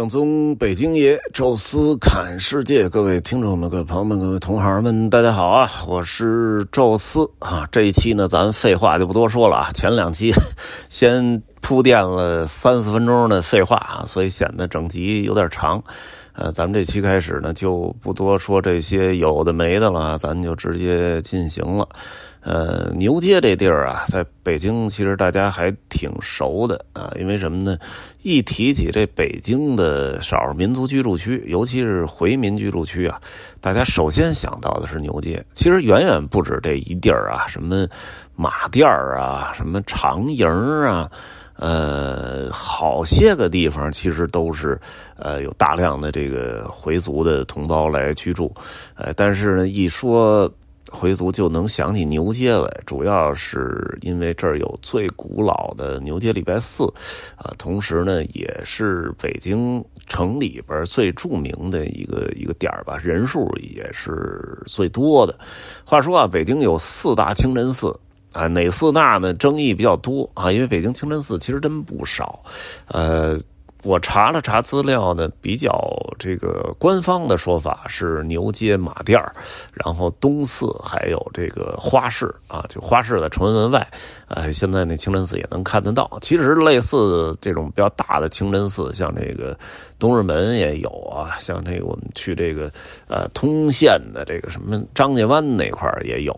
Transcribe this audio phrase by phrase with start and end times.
[0.00, 5.70] 正宗北京爷，宙斯侃世界，各位听众们、各位朋友们、各位同行们，大家好啊！
[5.86, 7.68] 我是宙斯啊。
[7.70, 9.70] 这一期呢，咱废话就不多说了啊。
[9.74, 10.32] 前两期
[10.88, 15.84] 先铺垫了三四分钟的废话啊，所以显得整集有点长。
[16.32, 21.88] 呃，咱们这期开始呢，就不多说这些有的没的了，咱就直接进行了。
[22.42, 27.76] 呃，牛街这地儿啊，在北京其实大家还挺熟的啊，因为什么呢？
[28.22, 33.20] 一提起这北京的少数民族居住区，尤其是回民居住区啊，
[33.60, 35.44] 大家首先想到的是牛街。
[35.52, 37.86] 其实远远不止这一地儿啊，什么
[38.34, 41.10] 马店啊，什么长营啊，
[41.60, 44.80] 呃，好些个地方其实都是
[45.16, 48.52] 呃有大量的这个回族的同胞来居住。
[48.94, 50.50] 呃，但是呢，一说。
[50.92, 56.82] 回族就能想起牛街来，主要是因为这儿有最古老的牛街礼拜寺，
[57.36, 65.38] 啊，同时呢也是北京城里边最著名的一个一个点吧，人数也是最多的。
[65.84, 67.96] 话说啊，北京有四大清真寺
[68.32, 69.34] 啊，哪四大呢？
[69.34, 72.40] 争议比较多啊，因为北京清真寺其实真不少，
[72.88, 73.38] 呃。
[73.82, 75.80] 我查了查资料呢，比较
[76.18, 79.18] 这个官方的说法是牛街马店
[79.72, 83.86] 然后东寺还有这个花市啊，就花市的崇文门外，
[84.28, 86.18] 呃，现在那清真寺也能看得到。
[86.20, 89.58] 其实类似这种比较大的清真寺，像这个
[89.98, 92.70] 东直门也有啊，像这个我们去这个
[93.08, 96.32] 呃通县的这个什么张家湾那块也有，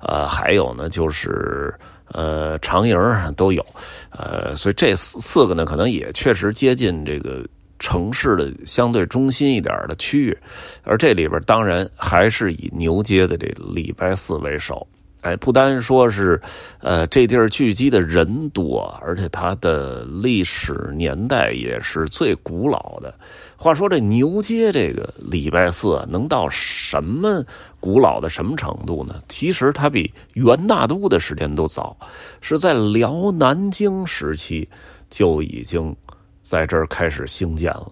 [0.00, 1.72] 呃，还有呢就是。
[2.12, 2.96] 呃，长营
[3.36, 3.64] 都有，
[4.10, 7.46] 呃，所以这四四个呢，可能也确实接近这个
[7.78, 10.36] 城市的相对中心一点的区域，
[10.84, 14.86] 而这里边当然还是以牛街的这礼拜四为首。
[15.22, 16.40] 哎，不单说是，
[16.80, 23.12] 呃，这地儿聚集的人多，而且它的历史年代也是最古老的。
[23.56, 27.44] 话说这牛街这个礼拜寺能到什么
[27.80, 29.20] 古老的什么程度呢？
[29.28, 31.96] 其实它比元大都的时间都早，
[32.40, 34.68] 是在辽南京时期
[35.10, 35.94] 就已经
[36.40, 37.90] 在这儿开始兴建了。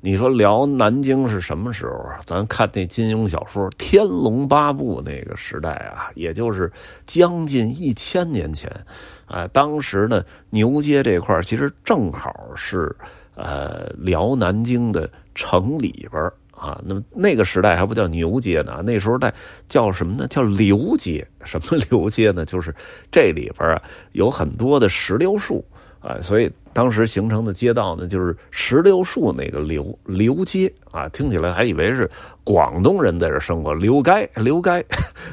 [0.00, 2.20] 你说辽南京是什么时候啊？
[2.24, 6.70] 咱看那金庸小说《天龙八部》那个时代啊，也就是
[7.04, 8.70] 将近一千年前，
[9.26, 12.94] 啊，当时呢牛街这块其实正好是
[13.34, 16.22] 呃辽南京的城里边
[16.52, 16.80] 啊。
[16.84, 19.34] 那么那个时代还不叫牛街呢，那时候在
[19.66, 20.28] 叫什么呢？
[20.28, 21.26] 叫刘街。
[21.44, 22.44] 什么刘街呢？
[22.44, 22.72] 就是
[23.10, 23.82] 这里边啊
[24.12, 25.64] 有很多的石榴树。
[26.00, 32.10] 啊，所以当时形成的街道呢，就是石榴树那个刘刘街啊，听起来还以为是
[32.44, 34.70] 广东人在这生活，刘街刘街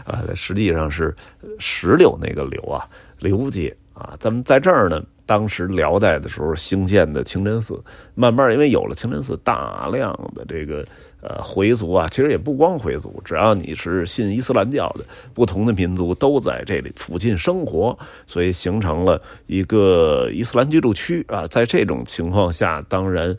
[0.05, 1.15] 啊，实际上是
[1.59, 2.87] 石榴那个刘啊，
[3.19, 5.03] 刘街啊，咱们在这儿呢。
[5.27, 7.83] 当时辽代的时候兴建的清真寺，
[8.13, 10.85] 慢慢因为有了清真寺，大量的这个
[11.27, 17.97] 呃回族啊，其实也不光回族，只要你是信伊斯兰教的，不同的民族都在这里附近生活，
[18.27, 21.47] 所以形成了一个伊斯兰居住区啊。
[21.47, 23.35] 在这种情况下，当然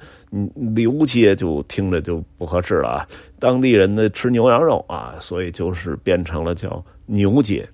[0.75, 3.09] 刘街就听着就不合适了啊，
[3.39, 7.67] 当地人呢吃牛羊肉啊，所以就是变成了叫牛街。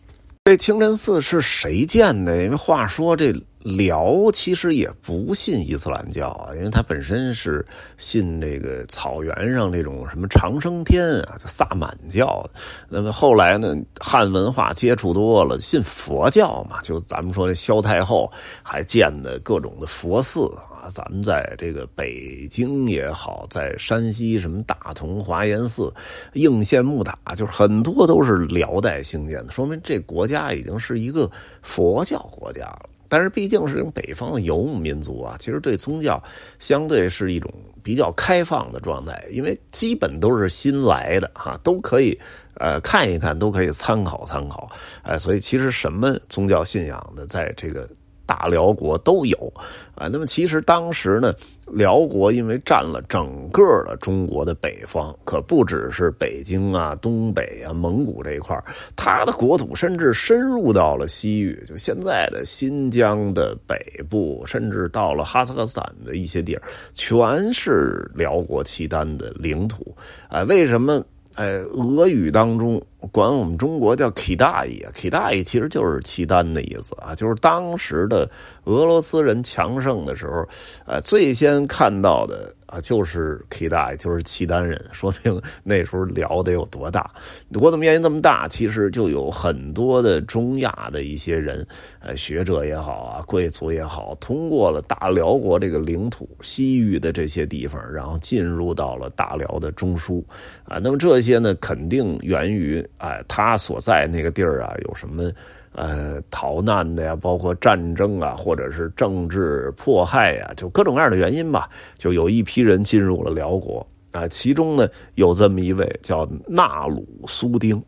[0.44, 2.42] 这清真寺是谁建的？
[2.42, 3.32] 因为话说这。
[3.64, 7.64] 辽其实也不信伊斯兰教啊，因为他本身是
[7.96, 12.44] 信这个草原上这种什么长生天啊，就萨满教。
[12.88, 18.28] 那么后来呢，汉文化接触多了，信佛教嘛，就咱们说那萧太后
[18.64, 20.40] 还建的各种的佛寺
[20.82, 20.90] 啊。
[20.90, 25.92] 咱们在这个北京也好，在山西什么大同华严寺、
[26.32, 31.30] 应县木塔，就是很多都是辽代兴建的，说明这国家已经是一个
[31.62, 32.88] 佛教国家了。
[33.08, 36.22] 但是毕竟是北方的游牧民族啊，其实对宗教
[36.58, 42.18] 相对是一种比较开放的状态，因为基本都是新来的哈，都可以
[42.54, 44.66] 呃看一看，都可以参考参考，
[45.02, 47.86] 哎，所以其实什么宗教信仰的，在这个。
[48.32, 49.52] 大辽国都有
[49.94, 51.34] 啊，那么其实当时呢，
[51.66, 58.58] 辽国因为占了整个的中国的北方，可不只是北京啊、东北啊、蒙古这一块
[58.96, 63.76] 它的国土甚至深入到了西域，就现在的新疆的北
[64.08, 66.62] 部，甚至到了哈萨克斯坦的一些地儿，
[66.94, 69.94] 全是辽国契丹的领土
[70.30, 70.42] 啊。
[70.44, 71.04] 为什么？
[71.34, 72.78] 哎，俄语当中
[73.10, 78.30] 管我们中国叫 k 大爷 k 大爷其实就是契丹的意思啊，就是当时的
[78.64, 80.46] 俄罗斯人强盛的时候，
[80.86, 87.10] 呃，最先看到的啊，就是 K 大爷，就是契丹人，说明那时候辽得有多大。
[87.52, 91.66] 国土面积那么大，其实就有很多的中亚的一些人，
[92.00, 100.22] 呃，学者也好啊，贵族也好，通过了大辽国这个领土西域的这些地方，然后进入到了大辽的中枢
[100.64, 100.78] 啊。
[100.82, 105.30] 那么这些呢，肯定源于哎，他所在那个地儿啊，有什么？
[105.74, 111.66] 呃，逃难的呀，包括战争啊，或者是政治迫害呀，就各种各样的原因吧，
[111.96, 114.28] 就有一批人进入了辽国啊。
[114.28, 117.82] 其中呢，有这么一位叫纳鲁苏丁，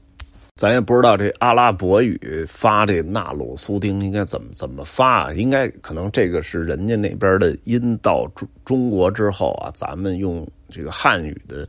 [0.56, 11.66] 咱也不知道这阿拉伯语发这纳鲁苏丁应该怎么怎么发，啊应该可能这个是人家那边的音到中中国之后啊，咱们用这个汉语的。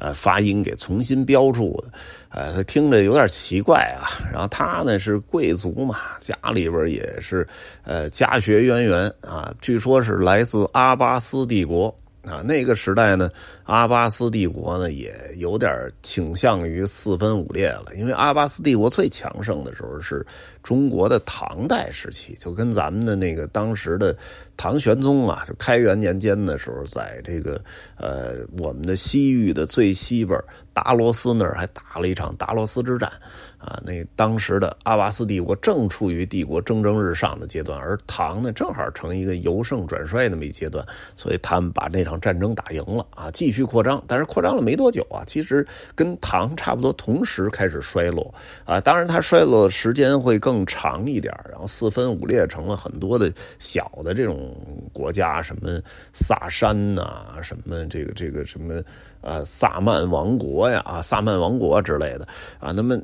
[0.00, 1.90] 呃，发音给重新标注的，
[2.28, 4.06] 呃，他听着有点奇怪啊。
[4.32, 7.44] 然后他呢是贵族嘛，家里边也是，
[7.82, 9.52] 呃，家学渊源啊。
[9.60, 11.92] 据说是来自阿巴斯帝国
[12.22, 12.42] 啊。
[12.42, 13.30] 那个时代呢，
[13.64, 15.70] 阿巴斯帝国呢也有点
[16.02, 17.94] 倾向于四分五裂了。
[17.96, 20.24] 因为阿巴斯帝国最强盛的时候是
[20.62, 24.16] 中国的唐代时期，就跟咱们的那个当时的。
[24.60, 27.62] 唐玄宗啊，就开元年间的时候，在这个
[27.96, 30.36] 呃我们的西域的最西边
[30.78, 33.10] 达罗斯那儿还打了一场达罗斯之战。
[33.58, 40.86] 啊，那当时的阿巴斯帝国正处于帝国蒸蒸日上的阶段，而唐呢正好成一个由盛转衰那么一阶段，
[41.16, 44.00] 所以他们把那场战争打赢了啊，继续扩张。
[44.06, 45.66] 但是扩张了没多久啊，其实
[45.96, 48.32] 跟唐差不多同时开始衰落
[48.64, 48.80] 啊。
[48.80, 54.54] 当然，它衰落的时间会更长一点，然后四分五裂成了很多的小的这种
[54.92, 55.80] 国家，什么
[56.12, 58.80] 萨珊呐，什么这个这个什么
[59.20, 62.26] 呃萨曼王国啊萨曼王国之类的
[62.58, 62.98] 啊，那么。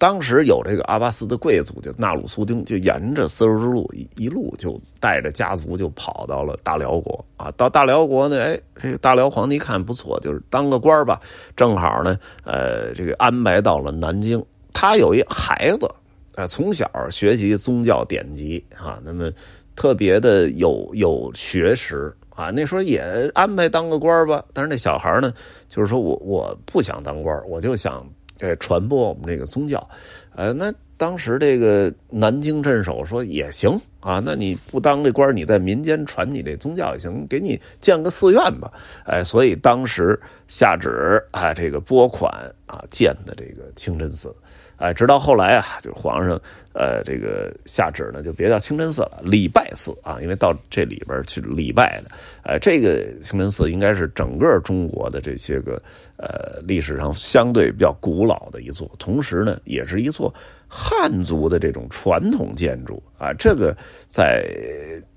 [0.00, 7.50] 当时有这个阿巴斯的贵族，就纳鲁苏丁，就沿着丝绸之路一一路就带着家族就跑到了大辽国啊。
[7.54, 11.20] 到大辽国呢，哎，这个大辽皇帝一看不错，就是当个官吧，
[11.54, 14.42] 正好呢，呃，这个安排到了南京。
[14.72, 15.86] 他有一孩子
[16.34, 19.30] 啊，从小学习宗教典籍啊，那么
[19.76, 22.10] 特别的有有学识
[22.40, 22.50] 啊。
[22.50, 25.32] 那时候也安排当个官吧，但是那小孩呢，
[25.68, 28.06] 就是说我我不想当官，我就想。
[28.42, 29.86] 呃传播我们这个宗教，
[30.34, 38.72] 呃，那当时这个南京镇守说也行啊，那你不当这官，你在民间传你这宗教也行，给你建个寺院吧，
[39.04, 42.32] 哎，所以当时下旨啊，这个拨款
[42.64, 44.34] 啊建的这个清真寺。
[44.80, 46.40] 哎，直到后来啊，就是皇上，
[46.72, 52.10] 呃，这个下旨呢，就别叫清真寺了，礼拜寺啊，因为到这里边去礼拜的，
[52.42, 55.80] 呃，这个清真寺应该是整个中国的这些个
[56.16, 60.34] 呃历史上相对比较古老的一座，同时呢，也是一座
[60.66, 63.76] 汉族的这种传统建筑啊，这个
[64.06, 64.48] 在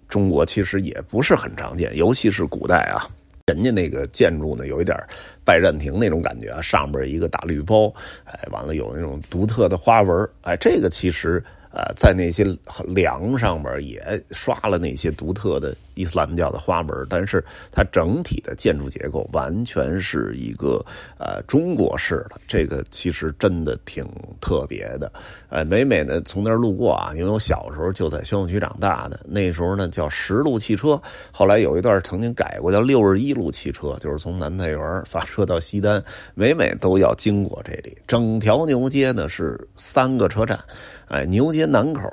[0.10, 3.08] 中国其实也不是很常见，尤其是古代啊。
[3.48, 4.98] 人家那个建筑呢，有一点
[5.44, 7.94] 拜占庭那种感觉啊，上边一个大绿包，
[8.24, 11.44] 哎，完了有那种独特的花纹，哎，这个其实。
[11.76, 12.46] 呃，在那些
[12.86, 14.00] 梁上面也
[14.30, 20.84] 刷了那些独特的伊斯兰教的花纹，但是它整体的建筑结构完全是一个
[21.18, 24.06] 呃中国式的，这个其实真的挺
[24.40, 25.12] 特别的。
[25.50, 31.02] 呃，每每呢从那儿路过啊，因为我小时候就在宣武区长大的，那时候呢叫十路汽车，
[31.32, 36.04] 后来有一段曾经改过叫六十一路汽车，就是从南太原发车到西单，
[36.34, 37.98] 每每都要经过这里。
[38.08, 40.60] 整条牛街呢是三个车站。
[41.08, 42.10] 哎，牛街南口。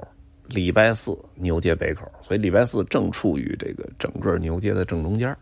[0.50, 5.35] 礼拜四牛街北口，所以礼拜四正处于这个整个牛街的正中间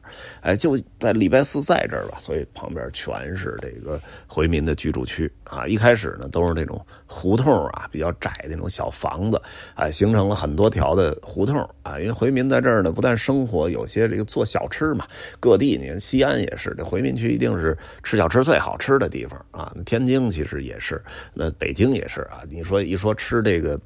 [0.43, 5.67] 哎，就在礼拜四在这儿吧，所以旁边全是这个回民的居住区啊。
[5.67, 9.41] 一开始呢都是那种胡同啊，比较窄那种小房子，
[9.77, 11.99] 哎，形成了很多条的胡同啊。
[11.99, 15.07] 因为回民在这儿呢，不但生活，有些这个做小吃嘛。
[15.41, 19.75] 各地你看西安也是，这回民区一定是吃小吃最好吃的地方啊。
[19.87, 21.03] 天津其实也是，
[21.33, 22.43] 那北京也是啊。
[22.51, 23.81] 你说一说吃这个。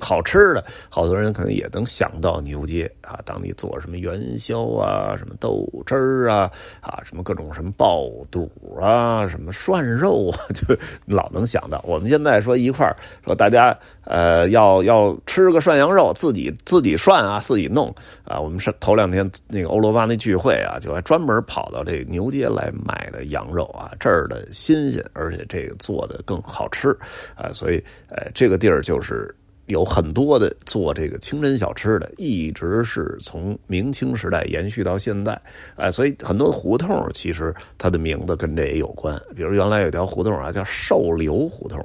[0.00, 10.76] 好吃的，好多人可能也能想到牛街啊，当地做什么元宵啊，什么豆汁儿啊，啊，什么各种什么爆肚啊，什么涮肉啊，就
[11.06, 11.82] 老能想到。
[11.86, 18.38] 我们现在说一块儿说大家呃要要吃个涮羊肉，自己自己涮啊，自己弄啊。
[18.38, 26.90] 我们是头两天那个欧罗巴那聚会啊，就还专门跑到这牛街来买的羊肉啊，这儿的新鲜，而且这个做的更好吃
[27.34, 29.34] 啊，所以呃这个地儿就是。
[29.68, 35.40] 有很多的做这个清真小吃的，一直是从明清时代延续到现在，
[35.76, 39.18] 哎，所以很多胡同其实它的名字跟这也有关。
[39.36, 41.78] 比如原来有条胡同啊，叫寿刘胡同，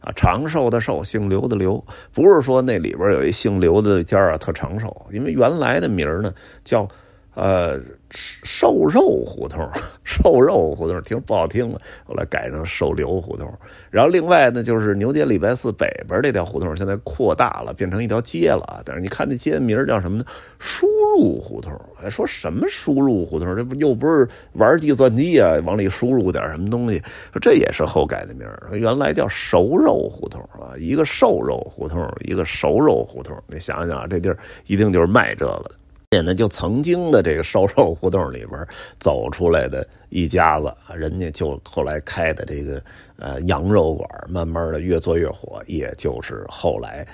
[0.00, 1.82] 啊，长寿的寿，姓刘的刘，
[2.12, 6.32] 不是说那里边有一姓刘的家啊特长寿，因为原来的名呢
[6.62, 6.86] 叫
[7.34, 7.78] 呃，
[8.10, 9.66] 瘦肉胡同，
[10.02, 13.48] 瘦肉胡同听不好听了，后来改成瘦瘤胡同。
[13.88, 18.82] 然后另外呢，就是牛街礼拜寺北边这条胡同，现在扩大了，变成一条街了。
[18.84, 20.24] 但是你看那街名叫什么呢？
[20.58, 21.72] 输入胡同。
[22.10, 23.54] 说什么输入胡同？
[23.54, 25.54] 这不又不是玩计算机啊？
[25.64, 26.98] 往里输入点什么东西？
[27.32, 33.36] 说这也是后改的名原来叫熟肉胡同啊，一个瘦肉胡同，一个熟肉胡同。
[33.46, 35.70] 你想想啊，这地儿一定就是卖这个的。
[36.12, 38.66] 也呢，就曾经的这个烧肉胡同里边
[38.98, 42.82] 走出来的一家子，人家就后来开的这个
[43.16, 47.06] 呃羊肉馆，慢慢的越做越火，也就是后来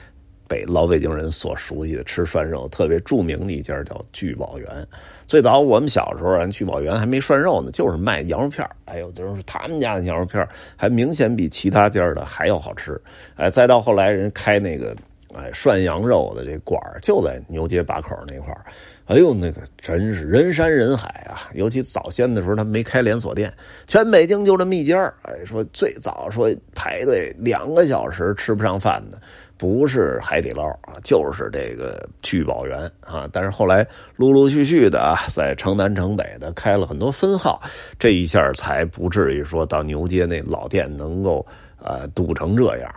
[0.48, 4.66] 被老北京人所熟悉的吃涮肉特别著名的一家叫聚宝园。
[5.26, 12.98] 最早我们小时候，人聚宝园还没涮肉呢，就是卖羊肉片哎呦，就是他们家的羊肉片还明显比其他家的还要好吃。
[13.34, 14.96] 哎，再到后来人开那个。
[15.36, 18.56] 哎，涮羊肉的这馆就在牛街把口那块
[19.04, 21.46] 哎呦，那个真是人山人海啊！
[21.54, 23.52] 尤其早先的时候，他没开连锁店，
[23.86, 29.18] 全北京就这么一家哎，说最早说排队两个小时吃不上饭的，
[29.56, 33.28] 不是海底捞啊，就是这个聚宝源啊。
[33.32, 37.62] 但是后来陆陆续续的啊，在城南城北的开了很多分号，
[38.00, 41.46] 这一下才不至于说到牛街那老店能够
[41.80, 42.92] 呃堵成这样。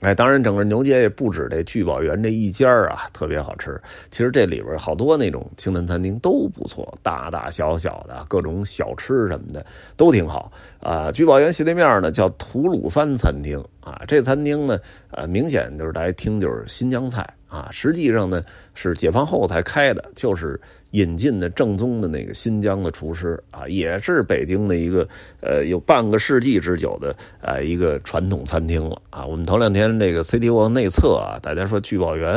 [0.00, 3.80] 哎，当然，整个牛街也不止这聚宝园这一家啊，特别好吃。
[4.10, 9.64] 其实这里边好多那种清真餐厅都不错，大大小小的各种小吃什么的
[9.96, 11.10] 都挺好啊。
[11.10, 14.78] 聚宝园斜对面呢叫吐鲁番餐厅啊，这餐厅呢，
[15.10, 18.40] 呃，明显就是大家听就是新疆菜啊，实际上呢
[18.80, 20.60] 是解放后才开的，就是。
[20.92, 25.06] 引进的正宗的那个新疆的厨师啊，也是北京的一个
[25.42, 29.22] 呃有半个世纪之久的呃一个传统餐厅了啊。
[29.26, 32.36] 我们头两天这个 CT 网内测啊，大家说聚宝园，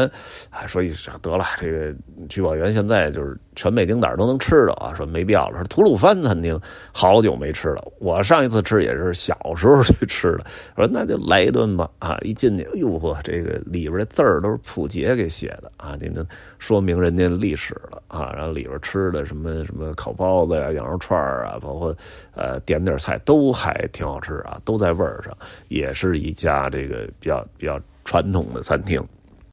[0.50, 1.96] 啊说一得了，这个
[2.28, 5.58] 聚宝园现在就是全北京哪儿都能吃到啊，说没必要了。
[5.58, 6.60] 说吐鲁番餐厅
[6.92, 10.46] 好久没吃了，我上一次吃也是小时候去吃的，
[10.76, 12.18] 说那就来一顿吧啊！
[12.22, 16.28] 一进去，哎呦嚯，这个里边的字儿都是普杰给写的啊，这能
[16.60, 18.32] 说明人家历史了啊。
[18.36, 21.96] 然后里边吃的什么什么烤包子呀、羊肉串啊，包括
[22.36, 25.36] 呃点点菜都还挺好吃啊，都在味儿上，
[25.68, 29.02] 也是一家这个比较比较传统的餐厅。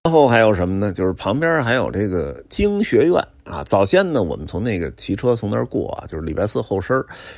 [0.05, 0.93] 然后还有什么呢？
[0.93, 3.23] 就是旁边还有这个经学院。
[3.49, 6.95] 啊，早先呢，我们从那个骑车从那儿过啊，就是礼拜四后身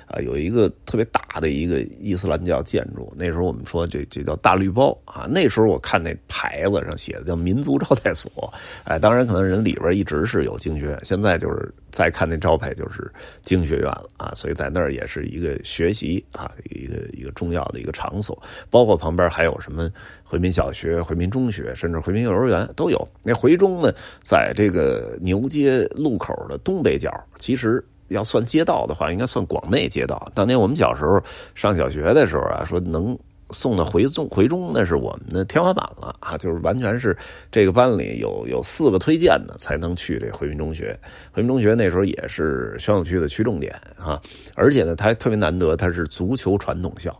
[0.06, 3.12] 啊，有一个特别大的一个伊斯兰教建筑。
[3.16, 5.26] 那时候我们说这这叫大绿包啊。
[5.30, 8.52] 那时候我看那牌子上写的叫民族招待所，
[8.82, 13.08] 哎，当然可能人里边一直是有经学院，现在就是再看那招牌就是
[13.42, 14.32] 经学院了啊。
[14.34, 18.36] 所以在那儿也是一个学习啊，一个一个重要的一个场所。
[18.68, 19.88] 包括旁边还有什么
[20.24, 23.08] 回民小学、回民中学，甚至回民幼儿园都有。
[23.22, 25.88] 那回中呢，在这个牛街。
[26.02, 30.30] 路口的东北角，其实要算街道的话，应该算广内街道。
[30.34, 31.22] 当年我们小时候
[31.54, 33.16] 上小学的时候啊，说能
[33.52, 36.36] 送到回中回中，那是我们的天花板了啊！
[36.36, 37.16] 就是完全是
[37.50, 40.98] 这个班里有有四个推荐的才能去这回民中学。
[41.32, 44.20] 回民中学那时候也是宣武区的区重点啊，
[44.54, 47.10] 而且呢，它特别难得，它是足球传统校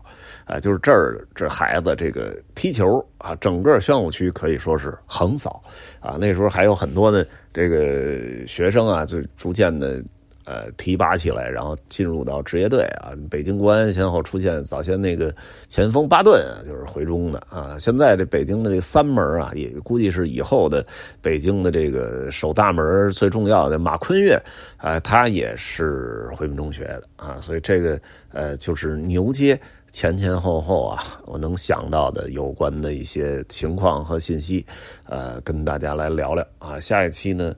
[0.45, 5.63] 啊，就是这儿这孩子这个踢球啊，整个宣武区可以说是横扫
[5.99, 6.17] 啊。
[6.19, 7.25] 那时候还有很多的。
[7.53, 10.01] 这个学生啊，就逐渐的
[10.45, 13.13] 呃提拔起来，然后进入到职业队啊。
[13.29, 15.33] 北京国安先后出现，早先那个
[15.67, 17.77] 前锋巴顿啊，就是回中的啊。
[17.79, 20.85] 现在这北京的这三门啊，也估计是以后的
[21.21, 24.41] 北京的这个守大门最重要的马坤岳
[24.77, 27.39] 啊，他也是回民中学的啊。
[27.41, 27.99] 所以这个
[28.31, 29.59] 呃，就是牛街。
[29.91, 34.65] 前前后后啊，我能想到的有关的一些情况和信息，
[35.05, 36.79] 呃，跟大家来聊聊啊。
[36.79, 37.53] 下一期呢，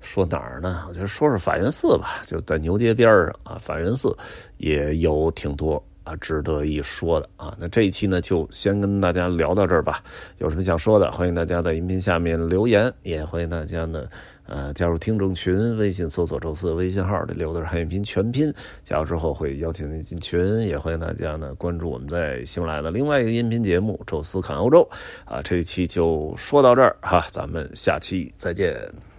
[0.00, 0.84] 说哪儿呢？
[0.88, 3.56] 我就说说法源寺吧，就在牛街边上啊。
[3.58, 4.14] 法源寺
[4.58, 7.56] 也有挺多啊值得一说的啊。
[7.58, 10.02] 那这一期呢，就先跟大家聊到这儿吧。
[10.38, 14.04] 有什么想说的，欢迎大家在音频下面留言，也欢迎大家呢。
[14.46, 18.52] 呃，加入听众群，微信搜索“周四”微信号，这留的是汉语拼全拼。
[18.82, 24.84] 加入之后会邀请您进群，也欢迎大家呢关注我们在喜马拉雅的另外一个音频节目《宙斯看欧洲》。
[25.32, 29.09] 啊，这一期就说到这儿哈，咱们下期再见。